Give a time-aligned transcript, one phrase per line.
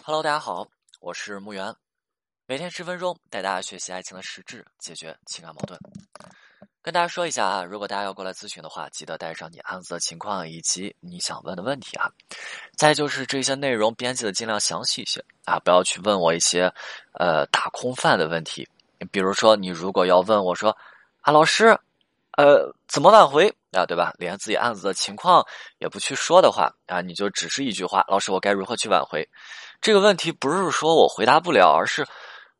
[0.00, 0.66] Hello，大家好，
[1.00, 1.72] 我是木源，
[2.46, 5.78] 每天十分钟带大家学习爱情的实质，解决情感矛盾。
[6.80, 12.10] 跟大家说一下啊，如果大家要过来咨询的话，记得带上你案子的情况以及你想问的问题啊。
[12.76, 16.72] 再就是这些内容编辑的尽量详细一些啊，不要去问我一些
[17.12, 18.68] 呃大空泛的问题。
[19.12, 20.76] 比如说，你如果要问我说
[21.20, 21.78] 啊，老师，
[22.32, 24.12] 呃，怎么挽回啊，对吧？
[24.18, 25.44] 连自己案子的情况
[25.78, 29.26] 也不去说的话啊，你就只是一句话，老师，我该如何去挽回？
[29.80, 32.06] 这个问题不是说我回答不了，而是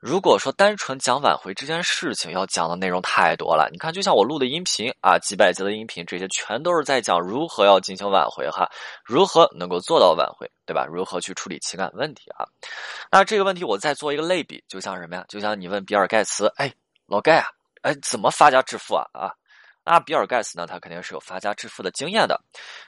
[0.01, 3.69] 如果说单纯讲挽回这件事情，要讲的内容太多了。
[3.70, 8.69] 你看，就像我录的音频啊，几百集的音频，这些全都是在讲如何要进行挽回哈，
[9.05, 10.84] 如何能够做到挽回，对吧？
[10.84, 12.45] 如何去处理情感问题啊？
[13.12, 15.25] 那这个问题我再做一个类比，就像什么呀？
[15.29, 16.73] 就像你问比尔盖茨，哎，
[17.06, 17.47] 老盖啊，
[17.83, 19.05] 哎，怎么发家致富啊？
[19.12, 19.31] 啊？
[19.84, 20.66] 那比尔盖茨呢？
[20.66, 22.41] 他肯定是有发家致富的经验的，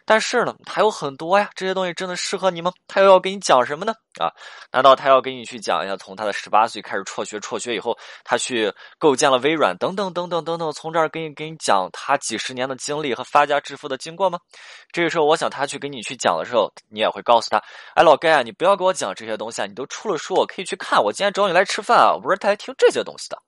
[0.05, 1.51] 但是呢，还有很多呀。
[1.55, 2.73] 这些东西真的适合你吗？
[2.87, 3.93] 他又要给你讲什么呢？
[4.21, 4.31] 啊？
[4.71, 14.39] 难道他要给你去讲一下，从他的十八岁开始辍学，辍学以后他去构建了微软，等等等等等等，从这儿给你给你讲他几十年的经历和发家致富的经过吗？
[14.93, 17.61] 这个时候，我想他去给你去讲的时候，你也会告诉他：
[17.95, 21.03] 哎，老盖啊，你不要给我讲这些东西啊，你都出了书，我可以去看。
[21.03, 23.43] 我今天找你来吃饭啊，我不是来听这些东西的。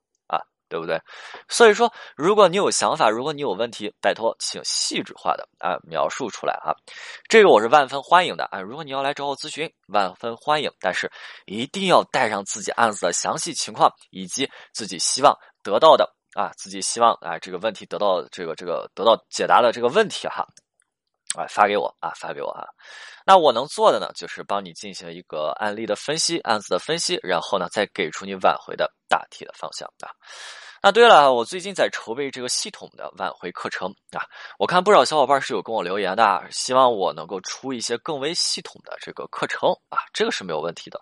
[0.69, 1.01] 对不对？
[1.49, 6.75] 所以说，如果你有想法，如果你有问题，拜托，请细致化的啊描述出来啊，
[7.29, 8.61] 这个我是万分欢迎的啊。
[8.61, 11.11] 如果你要来找我咨询，万分欢迎，但是
[11.45, 20.47] 一定要带上自己案子的详细情况以及自己希望得到的啊，自己希望啊这个问题得到这个这个得到解答的这个问题哈，
[21.37, 22.65] 啊发给我啊发给我啊。
[23.25, 30.11] 那我能做的呢，就是帮你进行一个案例的分析、案子的分析，然后呢，再给出你挽回的大体的方向啊。
[30.83, 34.23] 那对了，我最近在筹备这个系统的挽回课程啊。
[34.59, 41.01] 我看不少小伙伴是有跟我留言的，希望我能够出一些更为系统的这个课程啊，这个是没有问题的。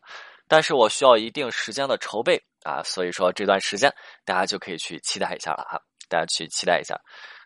[0.48, 3.92] 但是我需要一定时间的筹备啊，所以说这段时间
[4.24, 6.98] 大家就可以去期待一下了哈，大家去期待一下。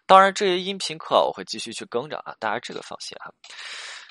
[0.09, 3.29] 当然，这些音频课我会继续去跟着啊，大家这个放心啊。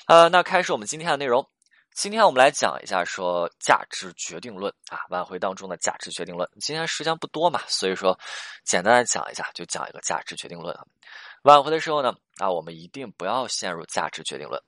[0.06, 1.44] 呃，那开始我们今天的内容。
[1.92, 6.48] 今天我们来讲一下说价值决定论啊，挽回当中的价值决定论。
[6.60, 8.16] 今天时间不多嘛，所以说
[8.64, 10.84] 简单的讲一下，就讲一个价值决定论啊。
[11.42, 14.62] 挽回的时候呢，啊，我们一定不要陷入价值决定论。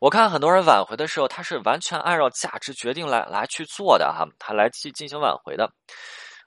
[0.00, 5.70] 我看很多人挽回的时候，他是完全按照价值决定来来去做的哈，他来去进行挽回的。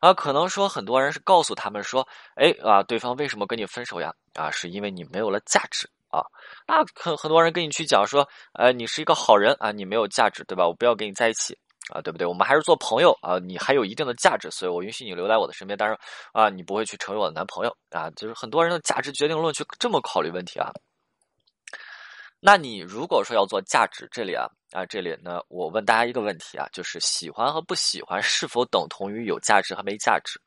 [0.04, 2.06] 啊，可能说很多人是告诉他们说，
[2.36, 4.14] 哎啊，对方为什么跟你分手呀？
[4.34, 5.90] 啊，是因为你没有了价值。
[6.10, 6.22] 啊，
[6.68, 10.68] 那很很多人跟你去讲说，呃，你是一个好人啊，你没有价值，对吧？
[10.68, 11.58] 我不要跟你在一起
[11.94, 12.28] 啊，对不对？
[12.28, 15.78] 我们还是做朋友啊，你还有一定的价值，所以我允许你留在我的身边。
[15.78, 15.98] 但是
[16.34, 20.70] 啊，你不会去成为我的男朋友啊，就是很多人的价值决定论去这么考虑问题啊。
[22.46, 30.38] 那你如果说要做价值，这里啊啊，这里呢，我问大家一个问题啊，就是喜欢和不喜欢是否等同于有价值和没价值？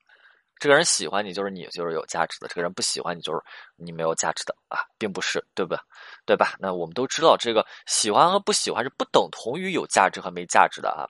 [0.59, 3.41] 这个人喜欢你，就是你就是有价值的；这个人不喜欢你，就是
[3.77, 5.79] 你没有价值的啊，并不是，对不对？
[6.25, 6.55] 对吧？
[6.59, 11.07] 那我们都知道，这个喜欢和不喜欢是不等同于有价值和没价值的啊。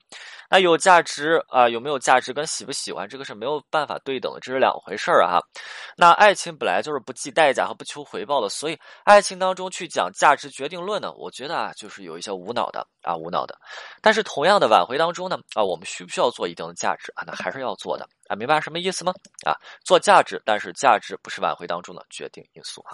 [0.49, 5.39] 那有价值啊，有没有价值跟喜不喜欢这个是没有办法对等的，这是两回事儿啊。
[5.95, 13.57] 那爱情本来就是不计代价和不求回报的，所以爱情当中去讲价值决定论呢，我觉得啊，就是有一些无脑的啊，无脑的。
[14.01, 17.23] 但是同样的挽回当中呢，啊，我们需不需要做一定的价值啊？
[17.25, 19.13] 那还是要做的啊，明白什么意思吗？
[19.45, 22.93] 啊，做价值，但是价值不是挽回当中的决定因素啊。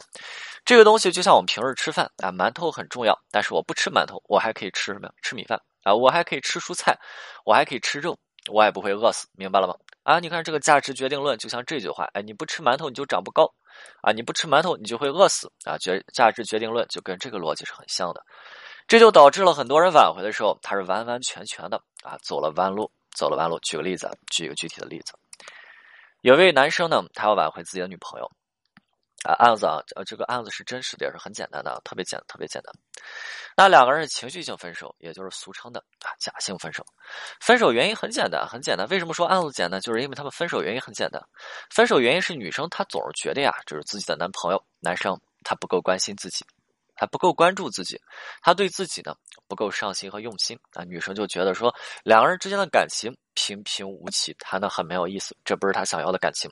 [0.65, 5.13] 这个东西就像我们平日吃饭啊，馒头很重要，但是我不吃馒头，我还可以吃什么呀？
[5.21, 6.97] 吃米饭啊，我还可以吃蔬菜，
[7.45, 8.17] 我还可以吃肉，
[8.51, 9.75] 我也不会饿死，明白了吗？
[10.03, 13.51] 啊，你看这个价值决定论，就像这句话，哎，你不吃馒头你就长不高，
[14.01, 18.21] 啊，你不吃馒头你就会饿死，啊，决价值决定论就跟这个逻辑是很像的，
[18.87, 23.57] 这就导致了很多人挽回的时候，他是完完全全的啊走了弯路，走了弯路。
[23.59, 25.13] 举个例子，举一个具体的例子。
[26.23, 28.25] 有位男生呢，他要挽回自己的女朋友，
[29.25, 32.73] 啊，案子啊，呃，这个案子是真实的，也是很简单的，特别简，特别简单。
[33.57, 36.81] 那两个人是情绪性分手，也就是俗称的啊假性分手。
[37.41, 38.87] 分手原因很简单，很简单。
[38.87, 39.81] 为什么说案子简单？
[39.81, 41.21] 就是因为他们分手原因很简单。
[41.69, 46.45] 分手原因是女生她总是觉得呀，就是自己的男朋友，男生他不够关心自己，
[47.03, 47.99] 还不够关注自己，
[48.41, 49.13] 他对自己呢
[49.47, 50.85] 不够上心和用心啊。
[50.85, 51.73] 女生就觉得说，
[52.03, 53.13] 两个人之间的感情。
[53.35, 56.51] 平平无奇，谈的很没有意思，这不是他想要的感情，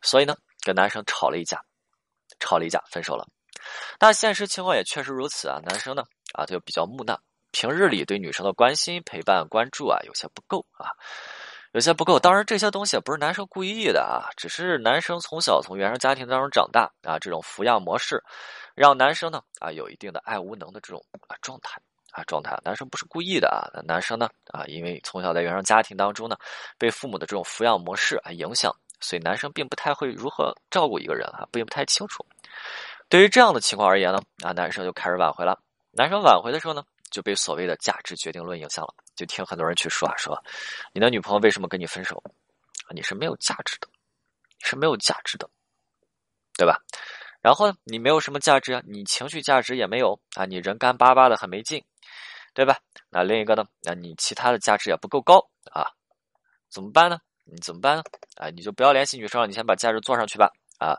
[0.00, 1.62] 所以呢，跟男生吵了一架，
[2.40, 3.28] 吵了一架，分手了。
[4.00, 6.02] 那现实情况也确实如此啊，男生呢，
[6.32, 7.20] 啊他，就比较木讷，
[7.50, 10.88] 平日里对女生的关心、陪伴、关注啊，有些不够啊，
[11.74, 12.20] 有些不够。
[12.20, 18.22] 当然，这些东西也不是男生故意的啊，只是男生从小从原生家庭当中长大啊，这种抚养模式，
[18.76, 21.80] 让男生呢，啊，有一定的爱无能的这种啊状态。
[22.12, 26.36] 啊状态，男生不是故意的啊，男生呢啊，因为从小在原生家庭当中呢，
[26.78, 32.24] 被父母的这种抚养模式啊影响，所以男生并不太会如何照顾一个人啊，并不太清楚。
[33.08, 35.58] 对于这样的情况而言呢，啊，男生就开始挽回了。
[35.90, 40.42] 男生挽回的时候呢，就被所谓的价值决定论影响了，就听很多人去说啊，说
[40.92, 42.22] 你的女朋友为什么跟你分手？
[42.86, 43.88] 啊，你是没有价值的，
[44.60, 45.48] 是没有价值的，
[46.56, 46.78] 对吧？
[47.40, 51.84] 然后呢，你没有什么价值啊，你情绪价值也没有啊，你人干巴巴的很没劲，
[52.54, 52.78] 对吧？
[53.10, 55.38] 那另一个呢，那你其他的价值也不够高
[55.72, 55.90] 啊，
[56.70, 57.18] 怎么办呢？
[57.44, 58.02] 你怎么办呢？
[58.36, 60.50] 啊，你就不要联系女生了，你先把价值做上去吧。
[60.78, 60.98] 啊，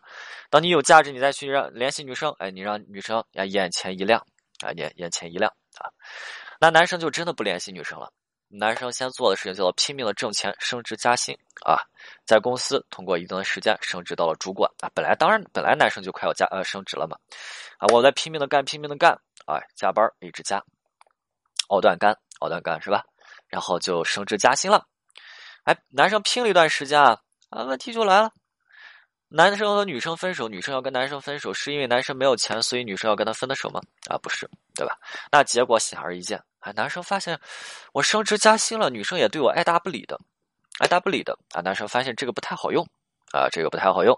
[0.50, 4.26] 当你有价值，你再去让联系女生，哎，你让女生呀眼前一亮，
[4.64, 5.90] 啊眼眼前一亮啊，
[6.60, 8.12] 那男生就真的不联系女生了。
[8.48, 11.36] 男生先做的事情叫做拼命的挣钱，升职加薪
[11.66, 11.81] 啊，
[12.25, 14.90] 在公司通过一定的时间升职到了主管啊。
[14.94, 17.18] 本来当然本来男生就快要加呃升职了嘛，
[17.80, 19.12] 啊，我在拼命的干，拼命的干，
[19.46, 20.63] 啊，加班一直加，
[21.69, 23.04] 熬断干，熬断干是吧？
[23.48, 24.86] 然后就升职加薪了。
[25.63, 27.19] 哎，男生拼了一段时间啊，
[27.50, 28.31] 啊，问题就来了。
[29.27, 33.81] 男生和女生分手，女生要跟男生分手，是因为男生没有钱，所以女生要跟他分的手吗？
[34.07, 34.95] 啊，不是，对吧？
[35.31, 37.38] 那结果显而易见，啊，男生发现
[37.92, 40.19] 我升职加薪了，女生也对我爱答不理的，
[40.80, 41.62] 爱答不理的啊。
[41.62, 42.86] 男生发现这个不太好用，
[43.33, 44.18] 啊，这个不太好用。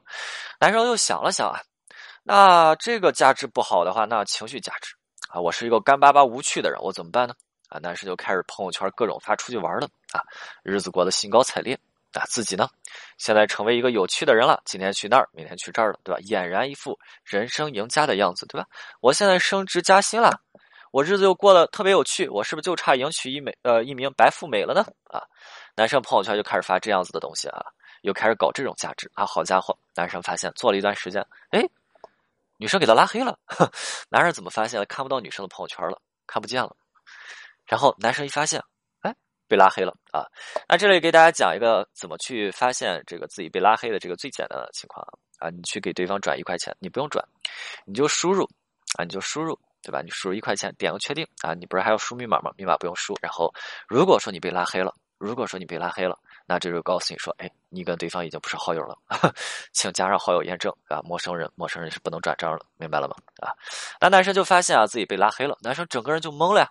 [0.59, 1.61] 男生又想了想啊，
[2.23, 4.93] 那这个价值不好的话，那情绪价值
[5.29, 7.33] 啊，我是一个干巴巴无趣的人，我怎么办呢？
[7.69, 10.21] 啊，男生就开始朋友圈各种发出去玩了啊，
[10.63, 11.79] 日子过得兴高采烈。
[12.13, 12.67] 啊，自己呢，
[13.17, 14.61] 现在成为一个有趣的人了。
[14.65, 16.19] 今天去那儿，明天去这儿了，对吧？
[16.21, 18.67] 俨然一副人生赢家的样子，对吧？
[19.01, 20.41] 我现在升职加薪了，
[20.91, 24.83] 我日子又过得特别有趣，我是不是就差迎娶一美呃一名白富美了呢？
[25.11, 25.21] 啊，
[25.75, 27.63] 男生朋友圈就开始发这样子的东西啊，
[28.01, 29.25] 又开始搞这种价值啊。
[29.25, 31.61] 好家伙，男生发现做了一段时间，哎，
[32.57, 33.37] 女生给他拉黑了。
[34.09, 34.83] 男人怎么发现？
[34.87, 36.75] 看不到女生的朋友圈了，看不见了。
[37.65, 38.63] 然后男生一发现。
[39.47, 40.25] 被拉黑了啊！
[40.67, 45.05] 那这里给大家讲一个怎么去发现这个自己被拉黑的这个最简单的情况
[45.39, 45.49] 啊！
[45.49, 47.23] 你去给对方转一块钱，你不用转，
[47.85, 48.43] 你就输入
[48.97, 50.01] 啊，你就输入对吧？
[50.01, 51.53] 你输入一块钱，点个确定啊！
[51.53, 52.51] 你不是还要输密码吗？
[52.57, 53.15] 密码不用输。
[53.21, 53.53] 然后
[53.87, 58.97] 如果说你被拉黑了，如果说你被拉黑了，那这就告诉你说，哎，你跟对方已经不是好友了，
[59.71, 61.01] 请加上好友验证啊！
[61.03, 63.15] 陌生人，陌生人是不能转账了，明白了吗？
[63.39, 63.53] 啊！
[64.01, 66.69] 那男生就发现啊自己被拉黑了，男生整个人就懵了呀！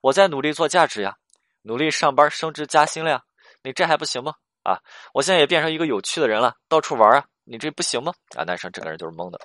[0.00, 1.16] 我在努力做价值呀！
[1.62, 3.22] 努力上班升职加薪了呀，
[3.62, 4.34] 你这还不行吗？
[4.62, 4.78] 啊，
[5.12, 8.12] 我现在也变成一个有趣的人了，到处玩啊，你这不行吗？
[8.36, 9.40] 啊，男生整个人就是懵的。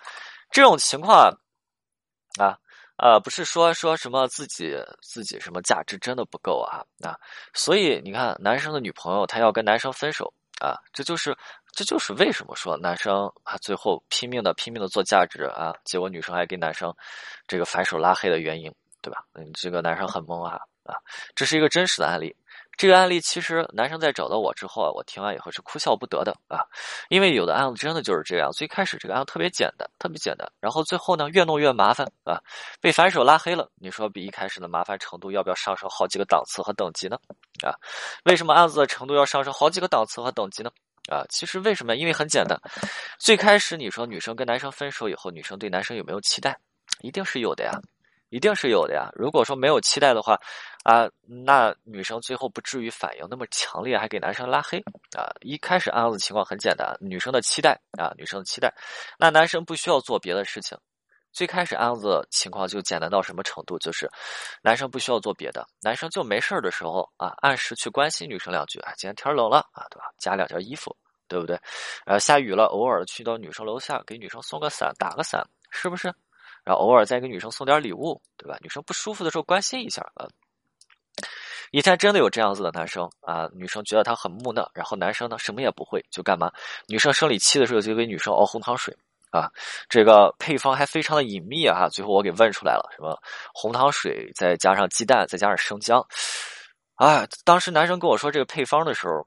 [0.51, 1.35] 这种情况
[2.39, 2.57] 啊，
[2.97, 7.17] 啊，不是说说什么自己自己什么价值真的不够啊啊，
[7.53, 10.31] 所以你看，男生的女朋友她要跟男生分手
[10.61, 11.35] 啊，这就是
[11.71, 16.95] 这就是为什么说男生啊最后拼命的拼命的做价值啊，结果女生还给男生
[17.47, 18.71] 这个反手拉黑的原因，
[19.01, 19.25] 对吧？
[19.33, 20.59] 嗯，这个男生很懵啊。
[20.87, 20.95] 啊，
[21.35, 22.35] 这是一个真实的案例。
[22.77, 26.61] 这个案例其实男生在找到我之后啊，我听完以后是哭笑不得的啊，
[27.09, 28.51] 因为有的案子真的就是这样。
[28.51, 32.39] 最开始这个案子特别简单，特别简单，然后最后呢越弄越麻烦啊，
[32.79, 33.67] 被反手拉黑了。
[33.79, 37.17] 你说比一开始的麻烦程度要不要上升好几个档次和等级呢？
[37.65, 37.73] 啊，
[38.25, 40.69] 为什么案子的程度要上升好几个档次和等级呢？
[41.09, 41.95] 啊，其实为什么？
[41.95, 42.55] 因为很简单，
[43.17, 46.55] 最开始你说女生跟男生分手以后，女生对男生有没有期待？
[47.01, 47.71] 一定是有的呀。
[48.29, 49.09] 一定是有的呀。
[49.13, 50.39] 如果说没有期待的话，
[50.83, 54.79] 啊，那女生最后不至于反应那么强烈，还给男生拉黑
[55.17, 55.27] 啊。
[55.41, 58.73] 一开始案子情况很简单，女生的期待啊，女生的期待，
[59.17, 60.77] 那男生不需要做别的事情。
[61.33, 63.77] 最开始案子情况就简单到什么程度？
[63.77, 64.09] 就是
[64.63, 70.05] 男生不需要做别的，男生就没事儿的时候啊，按时去关心女生两句啊，今天天冷了啊，对吧？
[70.17, 70.95] 加两件衣服，
[71.27, 71.59] 对不对？
[72.05, 76.11] 呃，下雨了，偶尔去到女生楼下给女生送个伞，打个伞，是不是？
[76.67, 78.57] 然后偶尔再给女生送点礼物，对吧？
[78.61, 80.27] 女生不舒服的时候关心一下啊。
[81.71, 86.51] 以前真的有这样子的男生啊，女生觉得他很木讷，然后男生呢什么也不会，就干嘛？
[86.89, 88.93] 女生生理期的时候就给女生熬红糖水
[89.31, 89.49] 啊，
[89.87, 91.87] 这个配方还非常的隐秘啊。
[91.87, 93.17] 最后我给问出来了，什么
[93.53, 96.05] 红糖水再加上鸡蛋再加上生姜，
[96.95, 99.25] 啊，当时男生跟我说这个配方的时候，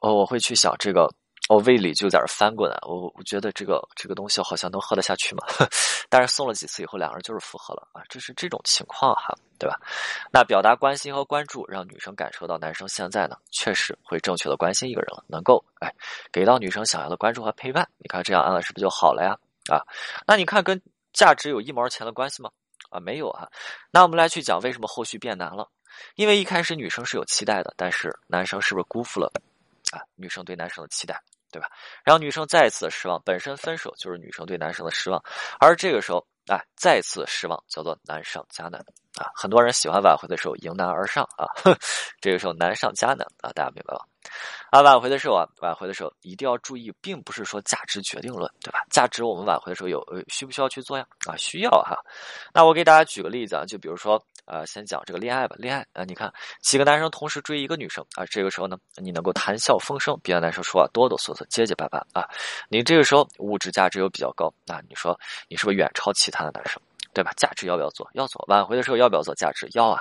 [0.00, 1.12] 哦，我会去想这个。
[1.52, 5.44] 我胃里就在这翻滚，我我觉得这个这个东西好像能喝得下去嘛？
[6.08, 9.78] 但是送了几次以后，两个人就是复合了啊，这是这种情况哈，对吧？
[10.32, 15.94] 那表达关心和关注，让女生感受到男生现在呢确实会正确的关心一个人了，能够哎
[16.32, 17.86] 给到女生想要的关注和陪伴。
[17.98, 19.36] 你看这样案子是不是就好了呀？
[19.70, 19.84] 啊，
[20.26, 20.80] 那你看跟
[21.12, 22.50] 价值有一毛钱的关系吗？
[22.88, 23.46] 啊，没有啊。
[23.90, 25.68] 那我们来去讲为什么后续变难了？
[26.14, 29.30] 因为一开始女生是有期待的，但是男生是不是辜负了
[29.90, 31.20] 啊女生对男生的期待？
[31.52, 31.68] 对吧？
[32.02, 35.22] 然后女生再次失望，本身分手就是女生对男生的失望，
[35.60, 38.84] 而这个时候，哎，再次失望叫做难上加难。
[39.16, 39.30] 啊。
[39.34, 41.46] 很多人喜欢挽回的时候迎难而上啊，
[42.20, 44.06] 这个时候难上加难啊，大家明白吧？
[44.70, 48.84] 啊，挽回的时候啊，挽回的时候一定要注意，并不是说价值决定论，对吧？
[48.90, 51.04] 价值我们挽回的时候有需不需要去做呀？
[51.26, 51.96] 啊，需要哈。
[52.54, 62.26] 那我给大家举个例子啊，就比如说呃，先讲这个恋爱吧，恋爱啊，你看几个男生同时追一个女生啊，这个时候呢，你能够谈笑风生，别的男生说话哆哆嗦嗦、结结巴巴啊，
[62.68, 66.80] 你这个时候物质价值又比较高啊，你说你是不是远超其他的男生？
[67.14, 67.32] 对吧？
[67.36, 68.08] 价值要不要做？
[68.14, 68.44] 要做。
[68.48, 69.68] 挽回的时候要不要做价值？
[69.72, 70.00] 要啊。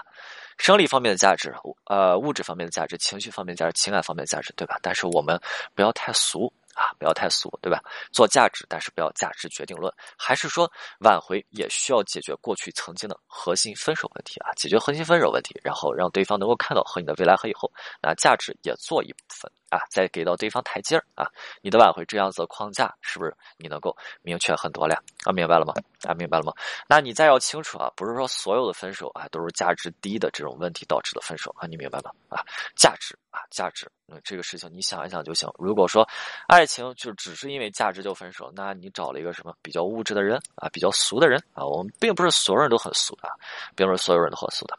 [0.58, 1.53] 生理方面的价值，
[1.86, 4.77] 呃，物质方面的价值，情绪方面的价值，情感方面的价值，对吧？
[4.82, 5.39] 但是我们
[5.74, 7.82] 不要太俗啊，不要太俗，对吧？
[8.12, 9.91] 做价值，但是不要价值决定论。
[10.15, 14.53] 还是说挽回也需要解决过去曾经的核心分手问题啊？
[14.53, 19.51] 解决核心分手问题，然后让对方能够看到和你的未来和以后，那价值也做一部分。
[19.71, 21.25] 啊，再给到对方台阶儿啊，
[21.61, 25.01] 你的挽回这样子的框架是不是你能够明确很多了？
[25.23, 25.73] 啊，明白了吗？
[26.03, 26.53] 啊，明白了吗？
[26.87, 32.11] 那你再要清楚啊，不是说所有的分手啊都是价值低的这种问题导致的分手啊，你明白吗？
[32.27, 32.43] 啊，
[32.75, 35.49] 价值啊，价值，嗯，这个事情你想一想就行。
[35.57, 36.07] 如果说
[36.47, 41.65] 爱情就只是因为价值就分手，那你找了一个什么比较物质的人啊，比较俗的人啊？
[41.65, 43.29] 我们并不是所有人都很俗啊，
[43.75, 44.77] 并不是所有人都很俗的。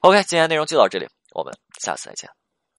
[0.00, 2.28] OK，今天内容就到这里，我们下次再见。